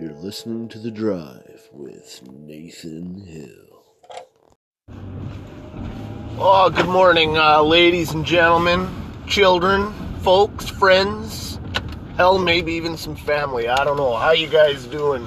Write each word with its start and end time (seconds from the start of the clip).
You're 0.00 0.12
listening 0.12 0.68
to 0.68 0.78
The 0.78 0.92
Drive 0.92 1.68
with 1.72 2.22
Nathan 2.30 3.26
Hill. 3.26 3.82
Oh, 6.38 6.70
good 6.70 6.86
morning, 6.86 7.36
uh, 7.36 7.62
ladies 7.62 8.12
and 8.12 8.24
gentlemen, 8.24 8.88
children, 9.26 9.92
folks, 10.20 10.68
friends, 10.68 11.58
hell, 12.16 12.38
maybe 12.38 12.74
even 12.74 12.96
some 12.96 13.16
family. 13.16 13.66
I 13.68 13.82
don't 13.82 13.96
know. 13.96 14.14
How 14.14 14.30
you 14.30 14.46
guys 14.46 14.84
doing? 14.84 15.26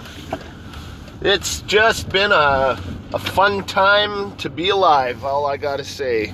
It's 1.19 1.59
just 1.63 2.07
been 2.07 2.31
a, 2.31 2.81
a 3.13 3.19
fun 3.19 3.65
time 3.65 4.37
to 4.37 4.49
be 4.49 4.69
alive, 4.69 5.25
all 5.25 5.47
I 5.47 5.57
gotta 5.57 5.83
say. 5.83 6.33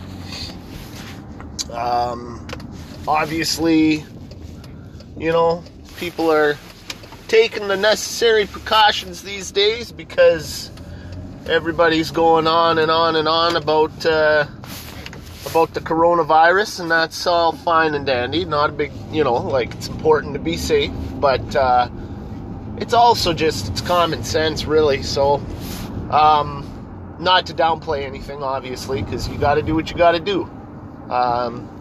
Um, 1.71 2.47
obviously, 3.07 4.05
you 5.18 5.32
know, 5.32 5.63
people 5.97 6.32
are 6.32 6.55
taking 7.27 7.67
the 7.67 7.77
necessary 7.77 8.45
precautions 8.45 9.21
these 9.23 9.51
days 9.51 9.91
because 9.91 10.71
everybody's 11.47 12.11
going 12.11 12.47
on 12.47 12.77
and 12.77 12.91
on 12.91 13.15
and 13.15 13.27
on 13.27 13.55
about 13.55 14.05
uh, 14.05 14.45
about 15.45 15.73
the 15.73 15.79
coronavirus, 15.79 16.82
and 16.82 16.91
that's 16.91 17.25
all 17.25 17.51
fine 17.51 17.93
and 17.93 18.05
dandy. 18.05 18.45
Not 18.45 18.69
a 18.69 18.73
big, 18.73 18.91
you 19.11 19.23
know, 19.23 19.35
like 19.35 19.73
it's 19.73 19.87
important 19.87 20.33
to 20.33 20.39
be 20.39 20.57
safe, 20.57 20.91
but 21.15 21.55
uh, 21.55 21.89
it's 22.77 22.93
also 22.93 23.33
just 23.33 23.69
it's 23.69 23.82
common 23.82 24.23
sense, 24.23 24.65
really. 24.65 25.04
So, 25.04 25.35
um, 26.11 27.18
not 27.19 27.47
to 27.47 27.54
downplay 27.54 28.04
anything, 28.04 28.43
obviously, 28.43 29.01
because 29.01 29.27
you 29.27 29.37
got 29.37 29.55
to 29.55 29.61
do 29.61 29.75
what 29.75 29.89
you 29.89 29.97
got 29.97 30.11
to 30.11 30.19
do. 30.19 30.43
Um, 31.09 31.73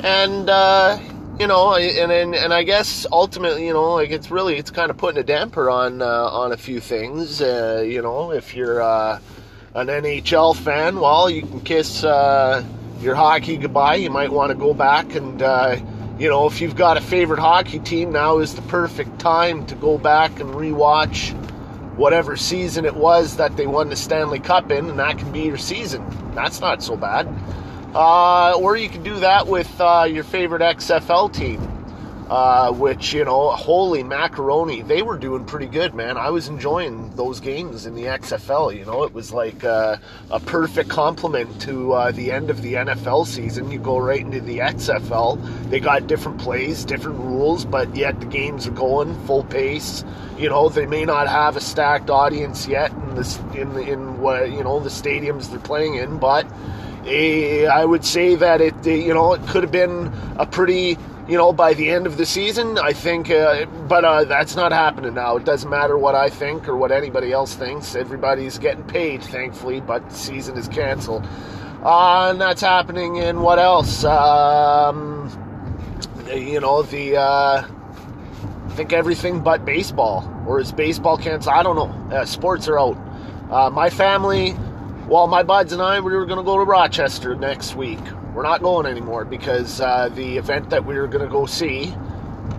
and 0.00 0.48
uh, 0.48 0.98
you 1.38 1.46
know, 1.46 1.74
and, 1.74 2.10
and 2.10 2.34
and 2.34 2.52
I 2.52 2.64
guess 2.64 3.06
ultimately, 3.12 3.66
you 3.66 3.72
know, 3.72 3.94
like 3.94 4.10
it's 4.10 4.30
really 4.30 4.56
it's 4.56 4.70
kind 4.70 4.90
of 4.90 4.96
putting 4.96 5.20
a 5.20 5.24
damper 5.24 5.70
on 5.70 6.02
uh, 6.02 6.06
on 6.06 6.52
a 6.52 6.56
few 6.56 6.80
things. 6.80 7.40
Uh, 7.40 7.84
you 7.86 8.02
know, 8.02 8.32
if 8.32 8.54
you're 8.54 8.82
uh, 8.82 9.20
an 9.74 9.86
NHL 9.86 10.56
fan, 10.56 11.00
well, 11.00 11.30
you 11.30 11.42
can 11.42 11.60
kiss 11.60 12.02
uh, 12.02 12.64
your 13.00 13.14
hockey 13.14 13.56
goodbye. 13.56 13.96
You 13.96 14.10
might 14.10 14.32
want 14.32 14.50
to 14.50 14.56
go 14.56 14.74
back 14.74 15.14
and. 15.14 15.42
Uh, 15.42 15.76
you 16.18 16.28
know, 16.28 16.48
if 16.48 16.60
you've 16.60 16.74
got 16.74 16.96
a 16.96 17.00
favorite 17.00 17.38
hockey 17.38 17.78
team, 17.78 18.10
now 18.10 18.38
is 18.38 18.56
the 18.56 18.62
perfect 18.62 19.20
time 19.20 19.64
to 19.66 19.76
go 19.76 19.98
back 19.98 20.40
and 20.40 20.50
rewatch 20.50 21.32
whatever 21.96 22.36
season 22.36 22.84
it 22.84 22.94
was 22.96 23.36
that 23.36 23.56
they 23.56 23.68
won 23.68 23.88
the 23.88 23.94
Stanley 23.94 24.40
Cup 24.40 24.72
in, 24.72 24.90
and 24.90 24.98
that 24.98 25.16
can 25.16 25.30
be 25.30 25.42
your 25.42 25.56
season. 25.56 26.04
That's 26.34 26.60
not 26.60 26.82
so 26.82 26.96
bad. 26.96 27.28
Uh, 27.98 28.52
or 28.52 28.76
you 28.76 28.88
can 28.88 29.02
do 29.02 29.18
that 29.18 29.48
with 29.48 29.68
uh, 29.80 30.06
your 30.08 30.22
favorite 30.22 30.62
XFL 30.62 31.34
team, 31.34 31.60
uh, 32.30 32.70
which, 32.70 33.12
you 33.12 33.24
know, 33.24 33.50
holy 33.50 34.04
macaroni, 34.04 34.82
they 34.82 35.02
were 35.02 35.18
doing 35.18 35.44
pretty 35.44 35.66
good, 35.66 35.92
man. 35.94 36.16
I 36.16 36.30
was 36.30 36.46
enjoying 36.46 37.10
those 37.16 37.40
games 37.40 37.86
in 37.86 37.96
the 37.96 38.04
XFL. 38.04 38.72
You 38.78 38.84
know, 38.84 39.02
it 39.02 39.12
was 39.12 39.32
like 39.32 39.64
uh, 39.64 39.96
a 40.30 40.38
perfect 40.38 40.88
complement 40.88 41.60
to 41.62 41.92
uh, 41.92 42.12
the 42.12 42.30
end 42.30 42.50
of 42.50 42.62
the 42.62 42.74
NFL 42.74 43.26
season. 43.26 43.68
You 43.68 43.80
go 43.80 43.98
right 43.98 44.20
into 44.20 44.42
the 44.42 44.58
XFL. 44.58 45.68
They 45.68 45.80
got 45.80 46.06
different 46.06 46.38
plays, 46.38 46.84
different 46.84 47.18
rules, 47.18 47.64
but 47.64 47.96
yet 47.96 48.20
the 48.20 48.26
games 48.26 48.68
are 48.68 48.70
going 48.70 49.20
full 49.26 49.42
pace. 49.42 50.04
You 50.38 50.50
know, 50.50 50.68
they 50.68 50.86
may 50.86 51.04
not 51.04 51.26
have 51.26 51.56
a 51.56 51.60
stacked 51.60 52.10
audience 52.10 52.68
yet 52.68 52.92
in 52.92 53.16
this 53.16 53.40
in 53.56 53.76
in 53.76 54.20
what 54.20 54.52
you 54.52 54.62
know 54.62 54.78
the 54.78 54.88
stadiums 54.88 55.50
they're 55.50 55.58
playing 55.58 55.96
in, 55.96 56.18
but 56.18 56.46
I 57.06 57.84
would 57.84 58.04
say 58.04 58.34
that 58.34 58.60
it, 58.60 58.86
you 58.86 59.14
know, 59.14 59.32
it 59.34 59.46
could 59.46 59.62
have 59.62 59.72
been 59.72 60.12
a 60.36 60.46
pretty, 60.46 60.96
you 61.28 61.36
know, 61.36 61.52
by 61.52 61.74
the 61.74 61.90
end 61.90 62.06
of 62.06 62.16
the 62.16 62.26
season, 62.26 62.78
I 62.78 62.92
think, 62.92 63.30
uh, 63.30 63.66
but 63.88 64.04
uh, 64.04 64.24
that's 64.24 64.56
not 64.56 64.72
happening 64.72 65.14
now. 65.14 65.36
It 65.36 65.44
doesn't 65.44 65.70
matter 65.70 65.96
what 65.96 66.14
I 66.14 66.28
think 66.28 66.68
or 66.68 66.76
what 66.76 66.92
anybody 66.92 67.32
else 67.32 67.54
thinks. 67.54 67.94
Everybody's 67.94 68.58
getting 68.58 68.84
paid, 68.84 69.22
thankfully, 69.22 69.80
but 69.80 70.12
season 70.12 70.56
is 70.56 70.68
canceled. 70.68 71.26
Uh, 71.82 72.30
and 72.30 72.40
that's 72.40 72.60
happening 72.60 73.16
in 73.16 73.40
what 73.40 73.58
else? 73.58 74.04
Um, 74.04 75.30
you 76.34 76.60
know, 76.60 76.82
the, 76.82 77.16
uh, 77.16 77.64
I 77.64 78.70
think 78.70 78.92
everything 78.92 79.40
but 79.40 79.64
baseball. 79.64 80.28
Or 80.46 80.60
is 80.60 80.72
baseball 80.72 81.18
canceled? 81.18 81.54
I 81.54 81.62
don't 81.62 81.76
know. 81.76 82.16
Uh, 82.16 82.24
sports 82.24 82.68
are 82.68 82.78
out. 82.78 82.96
Uh, 83.50 83.70
my 83.70 83.90
family 83.90 84.56
well, 85.08 85.26
my 85.26 85.42
buds 85.42 85.72
and 85.72 85.80
I, 85.80 86.00
we 86.00 86.14
were 86.14 86.26
going 86.26 86.38
to 86.38 86.44
go 86.44 86.58
to 86.58 86.64
Rochester 86.64 87.34
next 87.34 87.74
week. 87.74 87.98
We're 88.34 88.42
not 88.42 88.60
going 88.60 88.84
anymore 88.84 89.24
because 89.24 89.80
uh, 89.80 90.10
the 90.10 90.36
event 90.36 90.68
that 90.68 90.84
we 90.84 90.98
were 90.98 91.06
going 91.06 91.24
to 91.24 91.30
go 91.30 91.46
see, 91.46 91.86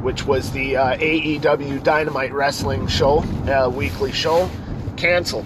which 0.01 0.25
was 0.25 0.51
the 0.51 0.75
uh, 0.75 0.97
AEW 0.97 1.83
Dynamite 1.83 2.33
Wrestling 2.33 2.88
show, 2.88 3.19
uh, 3.47 3.69
weekly 3.69 4.11
show, 4.11 4.49
canceled. 4.97 5.45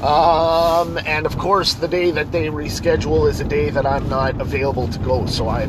Um, 0.00 0.96
and 0.98 1.26
of 1.26 1.36
course, 1.38 1.74
the 1.74 1.88
day 1.88 2.12
that 2.12 2.30
they 2.30 2.46
reschedule 2.46 3.28
is 3.28 3.40
a 3.40 3.44
day 3.44 3.70
that 3.70 3.84
I'm 3.84 4.08
not 4.08 4.40
available 4.40 4.86
to 4.88 4.98
go. 5.00 5.26
So 5.26 5.48
I 5.48 5.66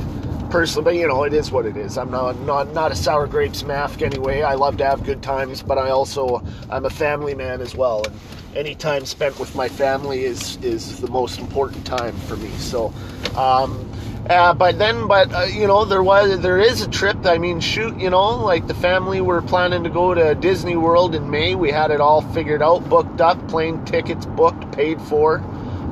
personally, 0.51 0.83
but 0.83 0.95
you 0.95 1.07
know, 1.07 1.23
it 1.23 1.33
is 1.33 1.51
what 1.51 1.65
it 1.65 1.77
is. 1.77 1.97
I'm 1.97 2.11
not 2.11 2.39
not 2.41 2.73
not 2.73 2.91
a 2.91 2.95
sour 2.95 3.25
grapes 3.25 3.63
mask 3.63 4.03
anyway. 4.03 4.43
I 4.43 4.53
love 4.53 4.77
to 4.77 4.85
have 4.85 5.03
good 5.03 5.23
times, 5.23 5.63
but 5.63 5.79
I 5.79 5.89
also 5.89 6.45
I'm 6.69 6.85
a 6.85 6.91
family 6.91 7.33
man 7.33 7.61
as 7.61 7.75
well, 7.75 8.03
and 8.05 8.15
any 8.55 8.73
time 8.75 9.05
spent 9.05 9.37
with 9.39 9.53
my 9.55 9.67
family 9.67 10.23
is 10.23 10.57
is 10.63 10.99
the 11.01 11.09
most 11.09 11.39
important 11.39 11.85
time 11.85 12.15
for 12.21 12.37
me. 12.37 12.49
So, 12.57 12.93
um, 13.35 13.89
uh, 14.29 14.53
but 14.53 14.79
then, 14.79 15.07
but 15.07 15.31
uh, 15.33 15.43
you 15.43 15.67
know, 15.67 15.85
there 15.85 16.01
was 16.01 16.39
there 16.39 16.59
is 16.59 16.81
a 16.81 16.89
trip. 16.89 17.25
I 17.25 17.37
mean, 17.37 17.59
shoot, 17.59 17.97
you 17.99 18.09
know, 18.09 18.37
like 18.37 18.67
the 18.67 18.73
family 18.73 19.21
were 19.21 19.41
planning 19.41 19.83
to 19.83 19.89
go 19.89 20.13
to 20.13 20.35
Disney 20.35 20.75
World 20.75 21.15
in 21.15 21.29
May. 21.29 21.55
We 21.55 21.69
had 21.69 21.91
it 21.91 22.01
all 22.01 22.21
figured 22.21 22.61
out, 22.61 22.87
booked 22.89 23.21
up, 23.21 23.47
plane 23.47 23.83
tickets 23.85 24.25
booked, 24.25 24.71
paid 24.71 25.01
for. 25.01 25.43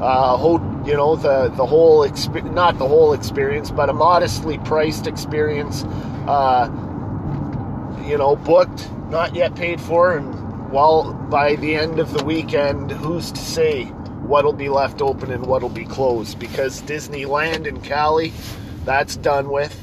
Uh, 0.01 0.35
whole, 0.35 0.59
you 0.85 0.95
know, 0.95 1.16
the 1.16 1.50
the 1.50 1.66
whole 1.66 2.03
experience, 2.03 2.56
not 2.56 2.78
the 2.78 2.88
whole 2.88 3.13
experience, 3.13 3.72
but 3.72 3.90
a 3.90 3.94
modestly 3.94 4.57
priced 4.59 5.06
experience. 5.06 5.84
Uh, 6.28 6.69
you 8.06 8.18
know, 8.18 8.35
booked, 8.35 8.90
not 9.09 9.35
yet 9.35 9.56
paid 9.56 9.80
for, 9.80 10.18
and 10.18 10.42
well, 10.73 11.13
by 11.29 11.56
the 11.57 11.75
end 11.75 12.00
of 12.00 12.11
the 12.13 12.23
weekend, 12.25 12.89
who's 12.89 13.31
to 13.31 13.39
say 13.39 13.85
what'll 14.25 14.53
be 14.53 14.69
left 14.69 15.03
open 15.03 15.31
and 15.31 15.45
what'll 15.45 15.69
be 15.69 15.85
closed? 15.85 16.39
Because 16.39 16.81
Disneyland 16.81 17.67
in 17.67 17.79
Cali, 17.81 18.34
that's 18.83 19.16
done 19.16 19.50
with. 19.50 19.79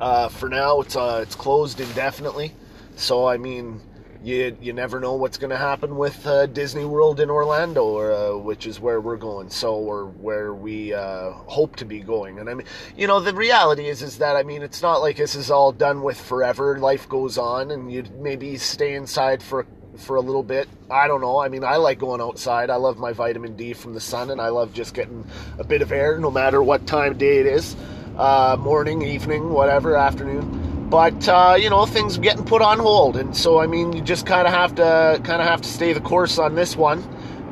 Uh, 0.00 0.28
for 0.28 0.48
now, 0.48 0.80
it's 0.80 0.96
uh, 0.96 1.20
it's 1.22 1.34
closed 1.34 1.80
indefinitely. 1.80 2.54
So 2.96 3.26
I 3.26 3.36
mean, 3.36 3.82
you 4.26 4.56
you 4.60 4.72
never 4.72 4.98
know 4.98 5.14
what's 5.14 5.38
going 5.38 5.50
to 5.50 5.56
happen 5.56 5.96
with 5.96 6.26
uh, 6.26 6.46
Disney 6.46 6.84
World 6.84 7.20
in 7.20 7.30
Orlando, 7.30 7.84
or, 7.84 8.12
uh, 8.12 8.36
which 8.36 8.66
is 8.66 8.80
where 8.80 9.00
we're 9.00 9.16
going. 9.16 9.48
So 9.50 9.76
or 9.76 10.06
where 10.06 10.52
we 10.52 10.92
uh, 10.92 11.30
hope 11.30 11.76
to 11.76 11.84
be 11.84 12.00
going. 12.00 12.40
And 12.40 12.50
I 12.50 12.54
mean, 12.54 12.66
you 12.96 13.06
know, 13.06 13.20
the 13.20 13.32
reality 13.32 13.86
is 13.86 14.02
is 14.02 14.18
that 14.18 14.34
I 14.34 14.42
mean, 14.42 14.62
it's 14.62 14.82
not 14.82 15.00
like 15.00 15.16
this 15.16 15.36
is 15.36 15.50
all 15.50 15.70
done 15.70 16.02
with 16.02 16.20
forever. 16.20 16.76
Life 16.78 17.08
goes 17.08 17.38
on, 17.38 17.70
and 17.70 17.90
you 17.90 18.02
maybe 18.18 18.56
stay 18.56 18.94
inside 18.94 19.42
for 19.42 19.64
for 19.96 20.16
a 20.16 20.20
little 20.20 20.42
bit. 20.42 20.68
I 20.90 21.06
don't 21.06 21.20
know. 21.20 21.38
I 21.38 21.48
mean, 21.48 21.62
I 21.62 21.76
like 21.76 22.00
going 22.00 22.20
outside. 22.20 22.68
I 22.68 22.76
love 22.76 22.98
my 22.98 23.12
vitamin 23.12 23.54
D 23.54 23.74
from 23.74 23.94
the 23.94 24.00
sun, 24.00 24.32
and 24.32 24.40
I 24.40 24.48
love 24.48 24.74
just 24.74 24.92
getting 24.92 25.24
a 25.58 25.64
bit 25.64 25.82
of 25.82 25.92
air, 25.92 26.18
no 26.18 26.32
matter 26.32 26.60
what 26.62 26.84
time 26.86 27.12
of 27.12 27.18
day 27.18 27.38
it 27.38 27.46
is, 27.46 27.76
uh, 28.18 28.56
morning, 28.58 29.02
evening, 29.02 29.50
whatever, 29.50 29.96
afternoon 29.96 30.65
but 30.90 31.28
uh, 31.28 31.56
you 31.58 31.68
know 31.68 31.84
things 31.84 32.18
getting 32.18 32.44
put 32.44 32.62
on 32.62 32.78
hold. 32.78 33.16
And 33.16 33.36
so 33.36 33.58
i 33.58 33.66
mean 33.66 33.92
you 33.92 34.00
just 34.00 34.26
kind 34.26 34.46
of 34.46 34.52
have 34.52 34.74
to 34.76 35.20
kind 35.24 35.42
of 35.42 35.48
have 35.48 35.62
to 35.62 35.68
stay 35.68 35.92
the 35.92 36.00
course 36.00 36.38
on 36.38 36.54
this 36.54 36.76
one. 36.76 37.02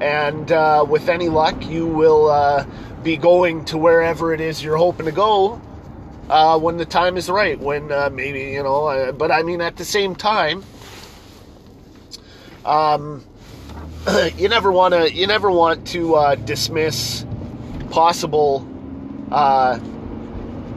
And 0.01 0.51
uh, 0.51 0.85
with 0.89 1.09
any 1.09 1.29
luck 1.29 1.67
you 1.67 1.87
will 1.87 2.31
uh, 2.31 2.67
be 3.03 3.17
going 3.17 3.65
to 3.67 3.79
wherever 3.79 4.33
it 4.33 4.41
is 4.41 4.63
you're 4.63 4.77
hoping 4.77 5.07
to 5.07 5.13
go 5.13 5.61
uh, 6.31 6.59
when 6.59 6.77
the 6.79 6.85
time 6.85 7.17
is 7.17 7.29
right 7.29 7.61
when 7.61 7.93
uh, 7.93 8.09
maybe 8.11 8.41
you 8.41 8.63
know 8.63 8.87
uh, 8.87 9.13
but 9.13 9.31
i 9.31 9.43
mean 9.43 9.61
at 9.61 9.77
the 9.77 9.85
same 9.85 10.17
time 10.17 10.65
um, 12.65 13.23
you 14.39 14.49
never 14.49 14.73
want 14.73 14.95
to 14.95 15.13
you 15.13 15.27
never 15.27 15.51
want 15.51 15.87
to 15.87 16.35
dismiss 16.47 17.27
possible 17.91 18.67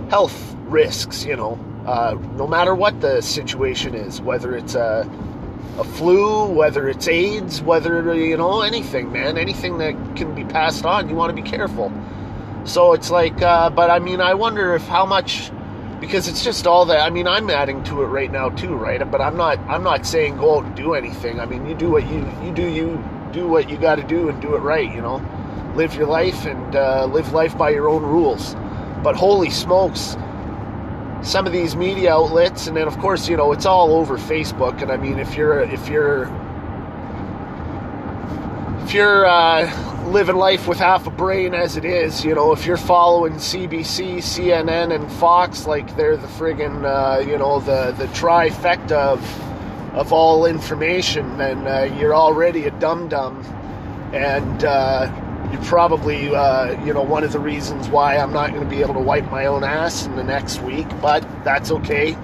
health 0.10 0.56
risks 0.66 1.24
you 1.24 1.36
know 1.36 1.58
uh, 1.88 2.18
no 2.36 2.45
matter 2.45 2.75
what 2.75 3.00
the 3.00 3.22
situation 3.22 3.95
is, 3.95 4.22
whether 4.22 4.56
it's 4.56 4.75
a, 4.75 5.10
a 5.78 5.84
flu, 5.84 6.45
whether 6.48 6.89
it's 6.89 7.07
AIDS, 7.07 7.62
whether, 7.62 8.13
you 8.13 8.36
know, 8.36 8.62
anything, 8.62 9.12
man, 9.12 9.38
anything 9.38 9.78
that 9.78 9.94
can 10.18 10.36
be 10.36 10.44
passed 10.44 10.86
on, 10.86 11.07
you 11.07 11.16
want 11.16 11.36
to 11.36 11.42
be 11.42 11.50
careful. 11.50 11.92
So 12.66 12.92
it's 12.92 13.10
like, 13.10 13.42
uh, 13.42 13.69
but 13.69 13.89
I 13.89 14.00
mean, 14.00 14.19
I 14.19 14.34
wonder 14.34 14.75
if 14.75 14.86
how 14.88 15.06
much, 15.06 15.50
because 16.01 16.28
it's 16.28 16.44
just 16.44 16.68
all 16.68 16.86
that. 16.88 17.00
I 17.00 17.10
mean, 17.10 17.25
I'm 17.25 17.50
adding 17.50 17.81
to 17.86 18.04
it 18.04 18.07
right 18.07 18.30
now 18.30 18.50
too, 18.50 18.75
right? 18.75 19.10
But 19.10 19.22
I'm 19.22 19.38
not, 19.38 19.57
I'm 19.60 19.83
not 19.83 20.06
saying 20.06 20.38
go 20.38 20.57
out 20.57 20.66
and 20.66 20.75
do 20.75 20.94
anything. 20.94 21.40
I 21.40 21.45
mean, 21.45 21.66
you 21.66 21.74
do 21.74 21.90
what 21.90 22.06
you, 22.10 22.30
you 22.44 22.54
do, 22.54 22.68
you 22.68 23.01
do 23.31 23.48
what 23.48 23.69
you 23.69 23.78
got 23.78 23.95
to 23.95 24.04
do 24.04 24.28
and 24.28 24.42
do 24.42 24.56
it 24.56 24.60
right, 24.60 24.94
you 24.94 25.01
know. 25.01 25.22
Live 25.75 25.95
your 25.95 26.07
life 26.07 26.45
and 26.45 26.75
uh, 26.75 27.06
live 27.06 27.31
life 27.31 27.57
by 27.57 27.69
your 27.69 27.88
own 27.88 28.04
rules. 28.04 28.56
But 29.04 29.16
holy 29.16 29.50
smokes, 29.51 30.18
some 31.24 31.46
of 31.46 31.54
these 31.54 31.75
media 31.75 32.14
outlets, 32.14 32.68
and 32.68 32.78
then 32.78 32.88
of 32.88 32.98
course, 33.00 33.28
you 33.28 33.38
know, 33.38 33.52
it's 33.52 33.66
all 33.66 33.94
over 33.94 34.18
Facebook. 34.18 34.81
And 34.81 34.92
I 34.92 34.98
mean, 34.98 35.19
if 35.19 35.36
you're 35.36 35.62
if 35.62 35.88
you're 35.90 36.24
if 38.84 38.94
you're 38.94 39.25
uh, 39.25 40.08
living 40.08 40.38
life 40.38 40.68
with 40.68 40.78
half 40.78 41.08
a 41.08 41.10
brain 41.10 41.54
as 41.54 41.75
it 41.75 41.84
is, 41.84 42.24
you 42.24 42.34
know, 42.34 42.54
if 42.54 42.66
you're 42.66 42.78
following 42.78 43.34
CBC, 43.34 44.18
CNN, 44.18 44.96
and 44.96 45.12
Fox 45.14 45.68
like 45.68 45.96
they're 45.98 46.18
the 46.18 46.28
friggin' 46.28 46.86
uh, 46.86 47.19
you 47.19 47.38
know 47.38 47.60
the 47.60 47.94
the 47.98 48.06
trifecta 48.08 48.92
of 48.92 49.44
of 49.94 50.14
all 50.14 50.46
information, 50.46 51.38
then 51.38 51.68
uh, 51.68 51.94
you're 52.00 52.16
already 52.16 52.68
a 52.68 52.72
dum 52.72 53.10
dum, 53.10 53.44
and 54.14 54.64
you're 55.52 55.64
probably 55.64 56.34
uh, 56.36 56.84
you 56.86 56.94
know 56.94 57.02
one 57.02 57.24
of 57.24 57.32
the 57.32 57.40
reasons 57.40 57.88
why 57.90 58.18
I'm 58.18 58.34
not 58.34 58.52
going 58.52 58.64
to 58.64 58.70
be 58.70 58.82
able 58.82 58.94
to 58.96 59.00
wipe 59.00 59.30
my 59.32 59.46
own 59.46 59.64
ass 59.64 60.06
in 60.06 60.16
the 60.16 60.24
next 60.24 60.62
week. 60.62 60.88
But 61.02 61.22
that's 61.44 61.72
okay. 61.72 62.16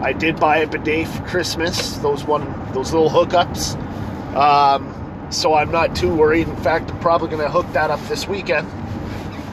I 0.00 0.12
did 0.12 0.38
buy 0.38 0.58
a 0.58 0.66
bidet 0.66 1.08
for 1.08 1.24
Christmas. 1.24 1.96
Those 1.98 2.24
one 2.24 2.44
those 2.72 2.92
little 2.92 3.10
hookups. 3.10 3.76
Um, 4.34 4.94
so 5.30 5.54
I'm 5.54 5.70
not 5.70 5.94
too 5.94 6.14
worried. 6.14 6.48
In 6.48 6.56
fact, 6.56 6.90
I'm 6.90 7.00
probably 7.00 7.28
going 7.28 7.42
to 7.42 7.50
hook 7.50 7.66
that 7.72 7.90
up 7.90 8.00
this 8.08 8.26
weekend. 8.26 8.68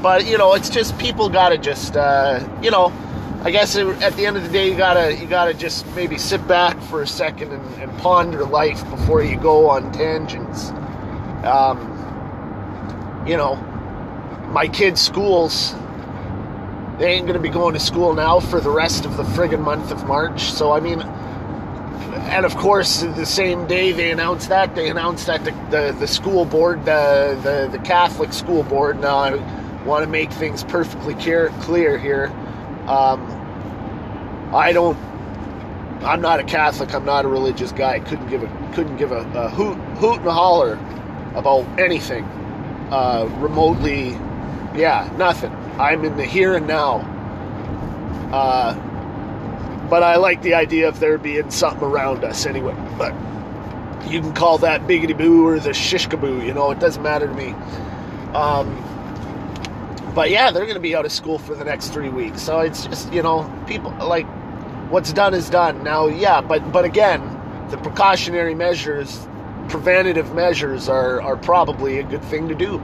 But 0.02 0.26
you 0.26 0.38
know, 0.38 0.54
it's 0.54 0.70
just 0.70 0.98
people 0.98 1.30
got 1.30 1.50
to 1.50 1.58
just 1.58 1.96
uh, 1.96 2.48
you 2.62 2.72
know 2.72 2.94
I 3.46 3.52
guess 3.52 3.76
at 3.76 4.14
the 4.14 4.26
end 4.26 4.38
of 4.38 4.44
the 4.44 4.50
day, 4.50 4.72
you 4.72 4.76
gotta 4.76 5.16
you 5.16 5.28
gotta 5.28 5.54
just 5.54 5.86
maybe 5.96 6.18
sit 6.18 6.48
back 6.48 6.82
for 6.82 7.04
a 7.04 7.08
second 7.08 7.52
and, 7.52 7.76
and 7.76 7.96
ponder 8.00 8.44
life 8.44 8.84
before 8.90 9.22
you 9.22 9.38
go 9.38 9.70
on 9.70 9.92
tangents. 9.92 10.72
Um, 11.46 11.95
you 13.26 13.38
know, 13.38 13.56
my 14.52 14.68
kids' 14.68 15.02
schools, 15.02 15.74
they 17.00 17.12
ain't 17.12 17.28
gonna 17.28 17.40
be 17.40 17.50
going 17.50 17.74
to 17.74 17.80
school 17.80 18.14
now 18.14 18.40
for 18.40 18.62
the 18.62 18.70
rest 18.70 19.06
of 19.06 19.18
the 19.18 19.24
friggin' 19.24 19.62
month 19.62 19.92
of 19.92 20.06
March. 20.06 20.44
So 20.44 20.72
I 20.72 20.80
mean, 20.80 21.02
and 21.02 22.46
of 22.46 22.56
course, 22.56 23.02
the 23.02 23.26
same 23.26 23.68
day 23.68 23.92
they 23.92 24.12
announced 24.12 24.50
that, 24.50 24.76
they 24.76 24.90
announced 24.90 25.28
that 25.28 25.44
the 25.44 25.52
the, 25.72 25.96
the 26.00 26.08
school 26.08 26.46
board, 26.46 26.86
the, 26.86 27.40
the 27.44 27.78
the 27.78 27.84
Catholic 27.84 28.32
school 28.32 28.64
board. 28.64 29.02
Now 29.02 29.18
I 29.18 29.84
want 29.84 30.04
to 30.04 30.10
make 30.10 30.32
things 30.32 30.64
perfectly 30.64 31.16
clear 31.16 31.50
clear 31.62 31.98
here. 31.98 32.28
Um, 32.88 33.32
I 34.54 34.72
don't. 34.72 34.98
I'm 36.04 36.22
not 36.22 36.40
a 36.40 36.44
Catholic. 36.44 36.94
I'm 36.94 37.06
not 37.06 37.26
a 37.26 37.28
religious 37.28 37.72
guy. 37.72 38.00
Couldn't 38.00 38.28
give 38.28 38.44
a 38.44 38.72
couldn't 38.76 38.98
give 38.98 39.12
a, 39.12 39.28
a 39.34 39.50
hoot 39.50 39.78
hoot 39.98 40.20
and 40.20 40.28
a 40.28 40.34
holler 40.34 40.74
about 41.36 41.66
anything 41.80 42.24
uh, 42.92 43.28
remotely. 43.40 44.10
Yeah, 44.76 45.12
nothing. 45.18 45.52
I'm 45.80 46.04
in 46.06 46.18
the 46.18 46.26
here 46.26 46.56
and 46.56 46.68
now. 46.68 47.00
Uh, 48.32 48.74
but 49.90 50.04
I 50.04 50.16
like 50.18 50.42
the 50.42 50.56
idea 50.56 50.88
of 50.88 51.00
there 51.00 51.18
being 51.18 51.50
something 51.52 51.84
around 51.84 52.24
us 52.24 52.46
anyway. 52.46 52.76
But 52.98 53.14
you 54.08 54.22
can 54.22 54.34
call 54.34 54.58
that 54.60 54.82
biggity 54.82 55.18
boo 55.18 55.46
or 55.48 55.60
the 55.60 55.72
shishkaboo. 55.72 56.46
You 56.46 56.54
know, 56.54 56.72
it 56.72 56.80
doesn't 56.80 57.04
matter 57.04 57.28
to 57.28 57.34
me. 57.34 57.52
Um, 58.34 58.82
but 60.14 60.30
yeah, 60.30 60.52
they're 60.52 60.64
going 60.64 60.76
to 60.76 60.82
be 60.82 60.96
out 60.96 61.06
of 61.06 61.12
school 61.12 61.38
for 61.38 61.56
the 61.56 61.66
next 61.66 61.90
three 61.90 62.10
weeks. 62.10 62.42
So 62.42 62.60
it's 62.60 62.86
just 62.86 63.12
you 63.14 63.22
know, 63.22 63.52
people 63.68 63.92
like 64.00 64.26
what's 64.90 65.14
done 65.14 65.34
is 65.34 65.50
done. 65.50 65.84
Now, 65.84 66.08
yeah, 66.08 66.42
but 66.42 66.72
but 66.72 66.86
again, 66.86 67.22
the 67.70 67.78
precautionary 67.78 68.56
measures, 68.56 69.28
preventative 69.70 70.34
measures 70.34 70.90
are 70.90 71.22
are 71.22 71.38
probably 71.38 72.00
a 72.00 72.04
good 72.04 72.24
thing 72.24 72.48
to 72.50 72.56
do. 72.56 72.80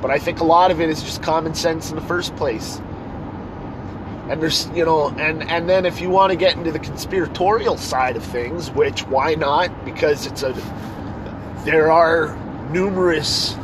But 0.00 0.10
I 0.10 0.18
think 0.18 0.40
a 0.40 0.44
lot 0.44 0.70
of 0.70 0.80
it 0.80 0.88
is 0.88 1.02
just 1.02 1.22
common 1.22 1.54
sense 1.54 1.90
in 1.90 1.96
the 1.96 2.02
first 2.02 2.36
place. 2.36 2.80
And 4.28 4.40
there's, 4.40 4.68
you 4.74 4.84
know, 4.84 5.08
and 5.10 5.48
and 5.50 5.68
then 5.68 5.86
if 5.86 6.00
you 6.00 6.10
want 6.10 6.30
to 6.30 6.36
get 6.36 6.56
into 6.56 6.72
the 6.72 6.78
conspiratorial 6.78 7.76
side 7.76 8.16
of 8.16 8.24
things, 8.24 8.70
which 8.70 9.06
why 9.06 9.34
not? 9.34 9.84
Because 9.84 10.26
it's 10.26 10.42
a 10.42 10.52
there 11.64 11.90
are 11.90 12.36
numerous 12.70 13.56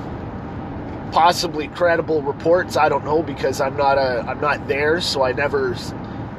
possibly 1.12 1.68
credible 1.68 2.22
reports. 2.22 2.76
I 2.76 2.88
don't 2.88 3.04
know 3.04 3.22
because 3.22 3.60
I'm 3.60 3.76
not 3.76 3.98
a 3.98 4.24
I'm 4.26 4.40
not 4.40 4.68
there, 4.68 5.00
so 5.00 5.22
I 5.22 5.32
never 5.32 5.76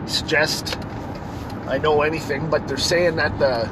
suggest 0.06 0.78
I 1.68 1.78
know 1.78 2.02
anything, 2.02 2.50
but 2.50 2.68
they're 2.68 2.78
saying 2.78 3.16
that 3.18 3.38
the 3.40 3.70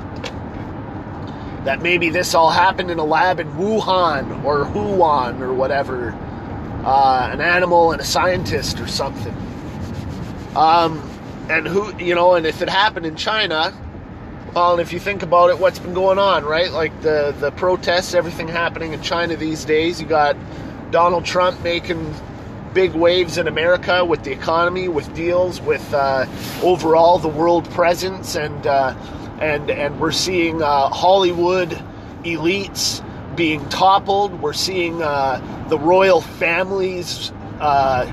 that 1.65 1.81
maybe 1.81 2.09
this 2.09 2.33
all 2.33 2.49
happened 2.49 2.89
in 2.89 2.99
a 2.99 3.03
lab 3.03 3.39
in 3.39 3.51
Wuhan 3.53 4.43
or 4.43 4.65
Wuhan 4.65 5.41
or 5.41 5.53
whatever, 5.53 6.11
uh, 6.85 7.29
an 7.31 7.41
animal 7.41 7.91
and 7.91 8.01
a 8.01 8.05
scientist 8.05 8.79
or 8.79 8.87
something. 8.87 9.35
Um, 10.55 11.03
and 11.49 11.67
who 11.67 11.95
you 11.97 12.15
know, 12.15 12.35
and 12.35 12.45
if 12.45 12.61
it 12.61 12.69
happened 12.69 13.05
in 13.05 13.15
China, 13.15 13.73
well, 14.53 14.73
and 14.73 14.81
if 14.81 14.93
you 14.93 14.99
think 14.99 15.21
about 15.21 15.49
it, 15.49 15.59
what's 15.59 15.79
been 15.79 15.93
going 15.93 16.17
on, 16.17 16.43
right? 16.45 16.71
Like 16.71 17.01
the 17.01 17.35
the 17.39 17.51
protests, 17.51 18.13
everything 18.13 18.47
happening 18.47 18.93
in 18.93 19.01
China 19.01 19.35
these 19.35 19.65
days. 19.65 19.99
You 20.01 20.07
got 20.07 20.35
Donald 20.91 21.25
Trump 21.25 21.61
making 21.63 22.15
big 22.73 22.93
waves 22.93 23.37
in 23.37 23.47
America 23.47 24.05
with 24.05 24.23
the 24.23 24.31
economy, 24.31 24.87
with 24.87 25.11
deals, 25.13 25.59
with 25.61 25.93
uh, 25.93 26.25
overall 26.63 27.17
the 27.19 27.27
world 27.27 27.69
presence, 27.71 28.35
and 28.35 28.65
uh, 28.67 28.95
and 29.39 29.69
and 29.69 29.99
we're 29.99 30.11
seeing 30.11 30.61
uh, 30.61 30.89
Hollywood 30.89 31.69
elites 32.23 33.03
being 33.35 33.67
toppled. 33.69 34.41
We're 34.41 34.53
seeing 34.53 35.01
uh, 35.01 35.65
the 35.69 35.79
royal 35.79 36.21
families, 36.21 37.31
uh, 37.59 38.05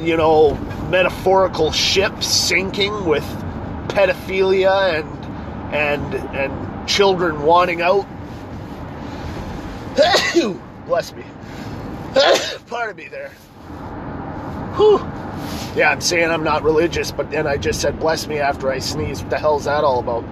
you 0.00 0.16
know, 0.16 0.54
metaphorical 0.90 1.70
ships 1.72 2.26
sinking 2.26 3.04
with 3.04 3.24
pedophilia 3.88 4.98
and 4.98 5.74
and 5.74 6.14
and 6.34 6.88
children 6.88 7.42
wanting 7.42 7.82
out. 7.82 8.06
Bless 10.86 11.12
me. 11.12 11.24
Pardon 12.66 12.96
me 12.96 13.08
there. 13.08 13.30
Whew. 14.76 14.98
Yeah, 15.74 15.90
I'm 15.90 16.00
saying 16.00 16.30
I'm 16.30 16.44
not 16.44 16.62
religious, 16.62 17.10
but 17.10 17.30
then 17.30 17.46
I 17.46 17.56
just 17.56 17.80
said 17.80 17.98
bless 17.98 18.26
me 18.26 18.38
after 18.38 18.70
I 18.70 18.78
sneeze. 18.78 19.20
What 19.20 19.30
the 19.30 19.38
hell's 19.38 19.64
that 19.64 19.84
all 19.84 19.98
about? 19.98 20.24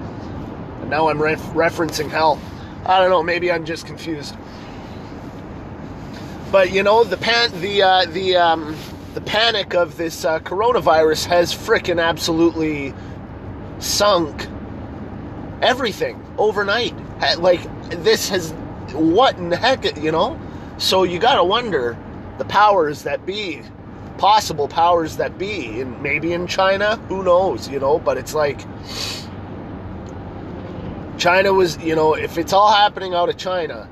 And 0.81 0.91
now 0.91 1.09
I'm 1.09 1.21
ref- 1.21 1.41
referencing 1.53 2.11
hell. 2.11 2.41
I 2.87 3.01
don't 3.01 3.11
know. 3.11 3.23
Maybe 3.23 3.51
I'm 3.51 3.65
just 3.65 3.87
confused. 3.87 4.37
But 6.51 6.73
you 6.73 6.83
know, 6.83 7.05
the 7.05 7.17
pan, 7.17 7.51
the 7.61 7.83
uh, 7.83 8.05
the 8.07 8.37
um, 8.37 8.77
the 9.15 9.21
panic 9.21 9.75
of 9.75 9.97
this 9.97 10.25
uh, 10.25 10.39
coronavirus 10.41 11.27
has 11.27 11.53
frickin' 11.53 12.03
absolutely 12.03 12.95
sunk 13.79 14.47
everything 15.61 16.23
overnight. 16.39 16.95
Like 17.39 17.63
this 18.03 18.29
has 18.29 18.53
what 18.93 19.37
in 19.39 19.49
the 19.49 19.57
heck, 19.57 19.97
you 19.97 20.13
know? 20.13 20.39
So 20.79 21.03
you 21.05 21.19
got 21.19 21.37
to 21.37 21.45
wonder 21.45 21.97
the 22.39 22.45
powers 22.45 23.05
that 23.05 23.25
be, 23.25 23.63
possible 24.19 24.69
powers 24.69 25.17
that 25.17 25.39
be, 25.39 25.81
and 25.81 26.01
maybe 26.03 26.33
in 26.33 26.47
China, 26.47 26.97
who 27.09 27.23
knows, 27.23 27.69
you 27.69 27.79
know? 27.79 27.99
But 27.99 28.19
it's 28.19 28.35
like 28.35 28.61
China 31.19 31.53
was, 31.53 31.79
you 31.79 31.95
know, 31.95 32.15
if 32.15 32.39
it's 32.39 32.53
all 32.53 32.73
happening 32.73 33.15
out 33.15 33.29
of 33.29 33.37
China, 33.37 33.89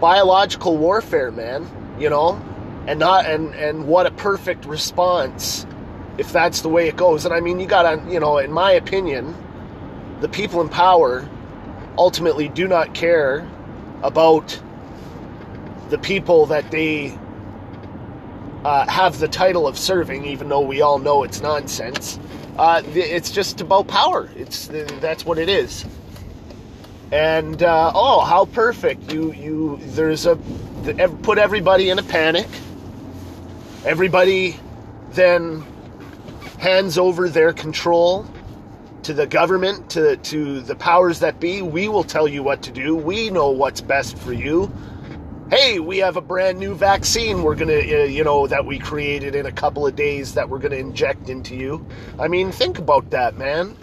biological 0.00 0.76
warfare, 0.76 1.30
man, 1.30 1.68
you 1.98 2.10
know, 2.10 2.40
and 2.86 2.98
not 2.98 3.26
and 3.26 3.54
and 3.54 3.86
what 3.86 4.06
a 4.06 4.10
perfect 4.10 4.64
response 4.64 5.66
if 6.18 6.32
that's 6.32 6.62
the 6.62 6.68
way 6.68 6.88
it 6.88 6.96
goes. 6.96 7.24
And 7.24 7.34
I 7.34 7.40
mean, 7.40 7.60
you 7.60 7.66
got 7.66 7.82
to, 7.82 8.12
you 8.12 8.20
know, 8.20 8.38
in 8.38 8.52
my 8.52 8.72
opinion, 8.72 9.34
the 10.20 10.28
people 10.28 10.60
in 10.60 10.68
power 10.68 11.28
ultimately 11.98 12.48
do 12.48 12.66
not 12.66 12.94
care 12.94 13.48
about 14.02 14.60
the 15.90 15.98
people 15.98 16.46
that 16.46 16.70
they 16.70 17.18
uh, 18.66 18.84
have 18.88 19.20
the 19.20 19.28
title 19.28 19.68
of 19.68 19.78
serving, 19.78 20.24
even 20.24 20.48
though 20.48 20.60
we 20.60 20.82
all 20.82 20.98
know 20.98 21.22
it's 21.22 21.40
nonsense. 21.40 22.18
Uh, 22.58 22.82
it's 22.94 23.30
just 23.30 23.60
about 23.60 23.86
power. 23.86 24.28
It's 24.34 24.66
that's 24.66 25.24
what 25.24 25.38
it 25.38 25.48
is. 25.48 25.84
And 27.12 27.62
uh, 27.62 27.92
oh, 27.94 28.22
how 28.24 28.46
perfect! 28.46 29.12
You 29.12 29.32
you 29.32 29.78
there's 29.80 30.26
a 30.26 30.34
put 31.22 31.38
everybody 31.38 31.90
in 31.90 32.00
a 32.00 32.02
panic. 32.02 32.48
Everybody 33.84 34.58
then 35.12 35.64
hands 36.58 36.98
over 36.98 37.28
their 37.28 37.52
control 37.52 38.26
to 39.04 39.14
the 39.14 39.28
government, 39.28 39.90
to, 39.90 40.16
to 40.16 40.60
the 40.60 40.74
powers 40.74 41.20
that 41.20 41.38
be. 41.38 41.62
We 41.62 41.86
will 41.86 42.02
tell 42.02 42.26
you 42.26 42.42
what 42.42 42.62
to 42.62 42.72
do. 42.72 42.96
We 42.96 43.30
know 43.30 43.50
what's 43.50 43.80
best 43.80 44.18
for 44.18 44.32
you. 44.32 44.72
Hey, 45.50 45.78
we 45.78 45.98
have 45.98 46.16
a 46.16 46.20
brand 46.20 46.58
new 46.58 46.74
vaccine 46.74 47.44
we're 47.44 47.54
going 47.54 47.68
to, 47.68 48.02
uh, 48.02 48.04
you 48.04 48.24
know, 48.24 48.48
that 48.48 48.66
we 48.66 48.80
created 48.80 49.36
in 49.36 49.46
a 49.46 49.52
couple 49.52 49.86
of 49.86 49.94
days 49.94 50.34
that 50.34 50.48
we're 50.48 50.58
going 50.58 50.72
to 50.72 50.78
inject 50.78 51.28
into 51.28 51.54
you. 51.54 51.86
I 52.18 52.26
mean, 52.26 52.50
think 52.50 52.78
about 52.78 53.10
that, 53.10 53.38
man. 53.38 53.76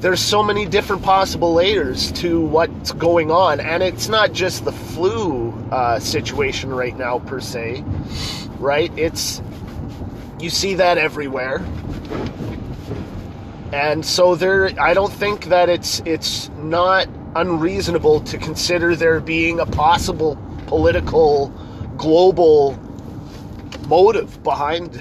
There's 0.00 0.20
so 0.20 0.42
many 0.42 0.66
different 0.66 1.02
possible 1.02 1.54
layers 1.54 2.10
to 2.12 2.40
what's 2.40 2.92
going 2.92 3.30
on, 3.30 3.60
and 3.60 3.82
it's 3.82 4.08
not 4.08 4.32
just 4.32 4.64
the 4.64 4.72
flu 4.72 5.52
uh, 5.70 6.00
situation 6.00 6.70
right 6.74 6.96
now, 6.96 7.20
per 7.20 7.40
se. 7.40 7.84
right? 8.58 8.92
It's 8.98 9.40
you 10.40 10.50
see 10.50 10.74
that 10.74 10.98
everywhere. 10.98 11.64
And 13.72 14.04
so 14.04 14.34
there 14.34 14.70
I 14.80 14.94
don't 14.94 15.12
think 15.12 15.46
that 15.46 15.68
it's 15.68 16.00
it's 16.04 16.48
not 16.58 17.08
unreasonable 17.38 18.20
to 18.20 18.36
consider 18.36 18.96
there 18.96 19.20
being 19.20 19.60
a 19.60 19.66
possible 19.66 20.36
political 20.66 21.48
global 21.96 22.78
motive 23.86 24.42
behind 24.42 25.00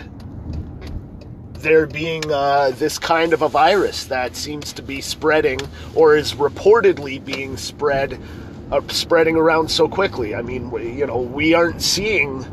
there 1.54 1.88
being 1.88 2.24
uh, 2.32 2.72
this 2.76 3.00
kind 3.00 3.34
of 3.34 3.42
a 3.42 3.50
virus 3.50 4.06
that 4.06 4.36
seems 4.36 4.72
to 4.74 4.84
be 4.84 5.02
spreading 5.02 5.60
or 5.96 6.16
is 6.16 6.36
reportedly 6.36 7.24
being 7.24 7.58
spread 7.58 8.20
uh, 8.72 8.82
spreading 8.90 9.36
around 9.36 9.70
so 9.70 9.88
quickly. 9.88 10.36
I 10.36 10.44
mean 10.44 10.70
we, 10.70 10.92
you 10.92 11.08
know 11.08 11.20
we 11.20 11.56
aren't 11.56 11.82
seeing 11.82 12.46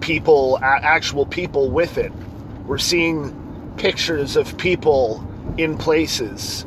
people 0.00 0.58
actual 0.62 1.24
people 1.24 1.70
with 1.70 1.96
it. 1.96 2.12
We're 2.66 2.78
seeing 2.78 3.34
pictures 3.78 4.36
of 4.36 4.58
people 4.58 5.26
in 5.56 5.78
places 5.78 6.66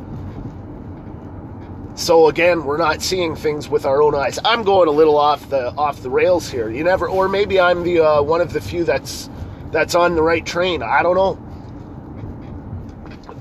so 2.00 2.28
again, 2.28 2.64
we're 2.64 2.78
not 2.78 3.02
seeing 3.02 3.36
things 3.36 3.68
with 3.68 3.86
our 3.86 4.02
own 4.02 4.16
eyes. 4.16 4.40
I'm 4.46 4.64
going 4.64 4.88
a 4.88 4.92
little 4.92 5.18
off 5.18 5.50
the 5.50 5.74
off 5.76 6.02
the 6.02 6.10
rails 6.10 6.50
here. 6.50 6.70
You 6.70 6.82
never, 6.86 7.10
or 7.10 7.28
maybe 7.28 7.60
I'm 7.60 7.84
the 7.84 8.00
uh, 8.00 8.22
one 8.22 8.40
of 8.40 8.54
the 8.54 8.62
few 8.62 8.86
that's 8.86 9.30
that's 9.72 9.96
on 9.96 10.16
the 10.16 10.24
right 10.24 10.46
train. 10.46 10.82
I 10.82 11.04
don't 11.04 11.16
know. 11.16 11.36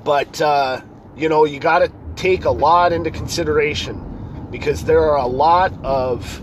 But 0.03 0.41
uh, 0.41 0.81
you 1.17 1.29
know, 1.29 1.45
you 1.45 1.61
got 1.61 1.79
to 1.81 1.93
take 2.17 2.47
a 2.47 2.51
lot 2.51 2.93
into 2.93 3.13
consideration 3.13 4.49
because 4.51 4.85
there 4.85 5.03
are 5.03 5.19
a 5.19 5.27
lot 5.27 5.73
of 5.85 6.43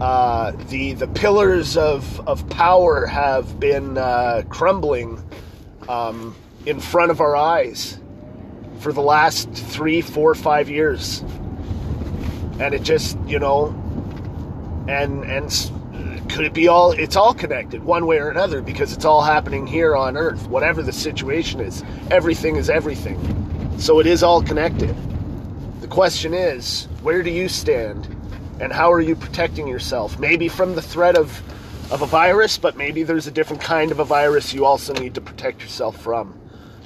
uh, 0.00 0.52
the 0.70 0.94
the 0.94 1.08
pillars 1.08 1.76
of 1.76 2.26
of 2.26 2.48
power 2.48 3.04
have 3.04 3.60
been 3.60 3.98
uh, 3.98 4.42
crumbling 4.48 5.22
um, 5.86 6.34
in 6.64 6.80
front 6.80 7.10
of 7.10 7.20
our 7.20 7.36
eyes 7.36 7.99
for 8.80 8.92
the 8.92 9.02
last 9.02 9.50
three, 9.52 10.00
four, 10.00 10.34
five 10.34 10.68
years. 10.68 11.20
And 12.58 12.74
it 12.74 12.82
just, 12.82 13.18
you 13.26 13.38
know, 13.38 13.68
and 14.88 15.24
and 15.24 16.30
could 16.30 16.44
it 16.44 16.52
be 16.52 16.68
all? 16.68 16.92
It's 16.92 17.16
all 17.16 17.34
connected 17.34 17.82
one 17.84 18.06
way 18.06 18.18
or 18.18 18.30
another 18.30 18.62
because 18.62 18.92
it's 18.92 19.04
all 19.04 19.22
happening 19.22 19.66
here 19.66 19.96
on 19.96 20.16
Earth. 20.16 20.46
Whatever 20.48 20.82
the 20.82 20.92
situation 20.92 21.60
is, 21.60 21.82
everything 22.10 22.56
is 22.56 22.70
everything. 22.70 23.18
So 23.78 23.98
it 23.98 24.06
is 24.06 24.22
all 24.22 24.42
connected. 24.42 24.94
The 25.80 25.88
question 25.88 26.34
is, 26.34 26.86
where 27.02 27.22
do 27.22 27.30
you 27.30 27.48
stand, 27.48 28.06
and 28.60 28.72
how 28.72 28.92
are 28.92 29.00
you 29.00 29.16
protecting 29.16 29.66
yourself? 29.66 30.18
Maybe 30.18 30.48
from 30.48 30.74
the 30.74 30.82
threat 30.82 31.16
of 31.16 31.42
of 31.90 32.02
a 32.02 32.06
virus, 32.06 32.58
but 32.58 32.76
maybe 32.76 33.02
there's 33.02 33.26
a 33.26 33.32
different 33.32 33.62
kind 33.62 33.90
of 33.90 33.98
a 33.98 34.04
virus 34.04 34.54
you 34.54 34.64
also 34.64 34.92
need 34.94 35.14
to 35.14 35.20
protect 35.20 35.62
yourself 35.62 36.00
from. 36.00 36.38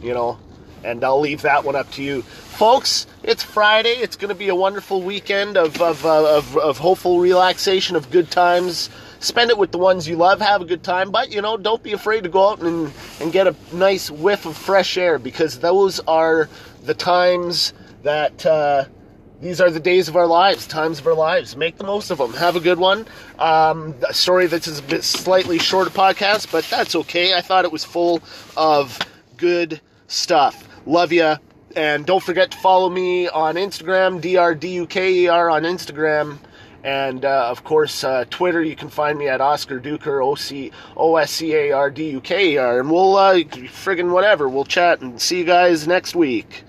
You 0.03 0.15
know, 0.15 0.39
and 0.85 1.03
I'll 1.03 1.21
leave 1.21 1.43
that 1.43 1.65
one 1.65 1.75
up 1.75 1.91
to 1.93 2.03
you. 2.03 2.23
Folks, 2.23 3.07
it's 3.23 3.43
Friday. 3.43 3.95
It's 3.95 4.17
going 4.17 4.29
to 4.29 4.35
be 4.35 4.49
a 4.49 4.55
wonderful 4.55 5.03
weekend 5.03 5.57
of, 5.57 5.81
of, 5.81 6.05
uh, 6.05 6.37
of, 6.37 6.57
of 6.57 6.79
hopeful 6.79 7.19
relaxation, 7.19 7.97
of 7.97 8.11
good 8.11 8.31
times. 8.31 8.91
Spend 9.19 9.51
it 9.51 9.59
with 9.59 9.73
the 9.73 9.79
ones 9.79 10.07
you 10.07 10.17
love, 10.17 10.41
have 10.41 10.61
a 10.61 10.67
good 10.67 10.83
time, 10.83 11.11
but 11.11 11.33
you 11.33 11.41
know, 11.41 11.57
don't 11.57 11.83
be 11.83 11.93
afraid 11.93 12.25
to 12.25 12.29
go 12.29 12.51
out 12.51 12.61
and, 12.61 12.93
and 13.21 13.33
get 13.33 13.47
a 13.47 13.57
nice 13.73 14.11
whiff 14.11 14.45
of 14.45 14.57
fresh 14.57 14.99
air 14.99 15.19
because 15.19 15.59
those 15.61 15.99
are 16.01 16.49
the 16.83 16.95
times 16.95 17.73
that. 18.03 18.45
Uh, 18.45 18.85
these 19.41 19.61
are 19.61 19.71
the 19.71 19.81
days 19.81 20.09
of 20.09 20.17
our 20.17 20.27
lives, 20.27 20.67
times 20.67 21.01
of 21.01 21.07
our 21.07 21.15
lives. 21.15 21.55
Make 21.55 21.77
the 21.77 21.85
most 21.85 22.11
of 22.11 22.17
them. 22.17 22.33
Have 22.33 22.57
a 22.57 22.61
good 22.61 22.79
one. 22.79 23.05
Um, 23.39 23.95
a 24.09 24.15
story 24.15 24.47
that's 24.47 24.79
a 24.79 24.83
bit 24.83 25.05
slightly 25.05 25.59
shorter 25.59 25.91
podcast, 25.91 26.51
but 26.51 26.65
that's 26.71 26.95
okay. 26.95 27.35
I 27.35 27.43
thought 27.43 27.67
it 27.67 27.73
was 27.73 27.85
full 27.85 28.23
of 28.57 28.99
good 29.37 29.83
stuff. 30.07 30.69
Love 30.87 31.13
you. 31.13 31.37
And 31.77 32.07
don't 32.07 32.23
forget 32.23 32.51
to 32.53 32.59
follow 32.59 32.89
me 32.89 33.29
on 33.29 33.57
Instagram, 33.57 34.21
D-R-D-U-K-E-R 34.21 35.51
on 35.51 35.63
Instagram. 35.63 36.39
And 36.85 37.25
uh, 37.25 37.49
of 37.49 37.65
course, 37.65 38.05
uh, 38.05 38.27
Twitter, 38.29 38.63
you 38.63 38.77
can 38.77 38.91
find 38.91 39.19
me 39.19 39.27
at 39.27 39.41
Oscar 39.41 39.81
Duker, 39.81 40.25
O 40.25 40.35
C 40.35 40.71
O 40.97 41.17
S 41.17 41.31
C 41.31 41.55
A 41.55 41.73
R 41.73 41.91
D 41.91 42.11
U 42.11 42.21
K 42.21 42.53
E 42.53 42.57
R. 42.59 42.79
And 42.79 42.91
we'll, 42.91 43.17
uh, 43.17 43.37
friggin' 43.37 44.13
whatever, 44.13 44.51
we'll 44.51 44.67
chat 44.67 45.01
and 45.01 45.21
see 45.21 45.39
you 45.39 45.45
guys 45.45 45.89
next 45.89 46.15
week. 46.15 46.63